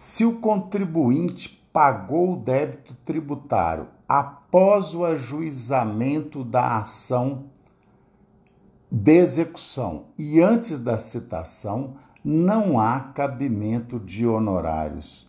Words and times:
Se 0.00 0.24
o 0.24 0.38
contribuinte 0.38 1.60
pagou 1.72 2.34
o 2.34 2.36
débito 2.36 2.94
tributário 3.04 3.88
após 4.08 4.94
o 4.94 5.04
ajuizamento 5.04 6.44
da 6.44 6.78
ação 6.78 7.46
de 8.92 9.16
execução 9.16 10.04
e 10.16 10.40
antes 10.40 10.78
da 10.78 10.98
citação, 10.98 11.96
não 12.24 12.78
há 12.78 13.00
cabimento 13.12 13.98
de 13.98 14.24
honorários. 14.24 15.26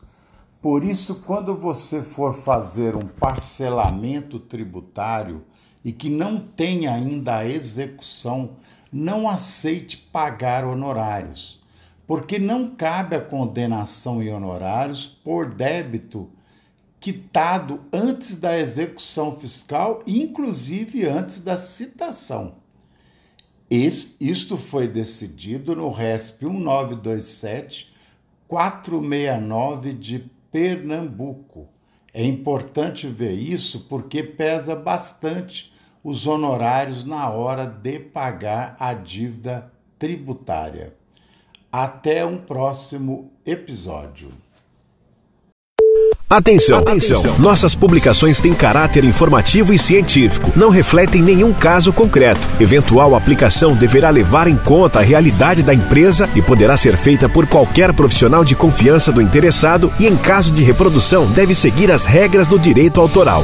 Por 0.62 0.84
isso, 0.84 1.24
quando 1.24 1.56
você 1.56 2.04
for 2.04 2.36
fazer 2.36 2.96
um 2.96 3.08
parcelamento 3.08 4.40
tributário 4.40 5.46
e 5.84 5.92
que 5.92 6.12
não 6.12 6.40
tem 6.40 6.86
ainda 6.86 7.38
a 7.38 7.48
execução, 7.48 8.52
não 8.94 9.28
aceite 9.28 9.98
pagar 9.98 10.64
honorários 10.64 11.59
porque 12.10 12.40
não 12.40 12.72
cabe 12.72 13.16
a 13.16 13.22
condenação 13.22 14.20
em 14.24 14.34
honorários 14.34 15.06
por 15.06 15.54
débito 15.54 16.28
quitado 17.00 17.82
antes 17.94 18.36
da 18.36 18.58
execução 18.58 19.40
fiscal, 19.40 20.02
inclusive 20.08 21.06
antes 21.06 21.38
da 21.38 21.56
citação. 21.56 22.56
Isto 23.70 24.58
foi 24.58 24.88
decidido 24.88 25.76
no 25.76 25.92
RESP 25.92 26.46
1927 26.48 27.94
469 28.48 29.94
de 29.94 30.32
Pernambuco. 30.52 31.70
É 32.12 32.26
importante 32.26 33.06
ver 33.06 33.34
isso 33.34 33.82
porque 33.82 34.24
pesa 34.24 34.76
bastante 34.76 35.72
os 36.04 36.26
honorários 36.26 37.04
na 37.04 37.30
hora 37.30 37.68
de 37.68 38.00
pagar 38.00 38.76
a 38.80 38.96
dívida 38.96 39.72
tributária. 40.00 40.98
Até 41.72 42.26
um 42.26 42.38
próximo 42.38 43.32
episódio. 43.46 44.30
Atenção, 46.28 46.80
atenção! 46.80 47.24
Nossas 47.38 47.76
publicações 47.76 48.40
têm 48.40 48.56
caráter 48.56 49.04
informativo 49.04 49.72
e 49.72 49.78
científico, 49.78 50.52
não 50.56 50.70
refletem 50.72 51.22
nenhum 51.22 51.54
caso 51.54 51.94
concreto. 51.94 52.42
Eventual 52.60 53.16
aplicação 53.16 53.76
deverá 53.76 54.10
levar 54.10 54.48
em 54.48 54.58
conta 54.58 55.00
a 55.00 55.04
realidade 55.04 55.62
da 55.62 55.74
empresa 55.74 56.28
e 56.36 56.42
poderá 56.42 56.76
ser 56.76 56.98
feita 56.98 57.30
por 57.30 57.46
qualquer 57.46 57.94
profissional 57.94 58.44
de 58.44 58.56
confiança 58.56 59.12
do 59.12 59.22
interessado 59.22 59.94
e, 60.00 60.08
em 60.08 60.18
caso 60.18 60.52
de 60.54 60.64
reprodução, 60.64 61.32
deve 61.32 61.54
seguir 61.54 61.92
as 61.92 62.04
regras 62.04 62.48
do 62.48 62.58
direito 62.58 63.00
autoral. 63.00 63.44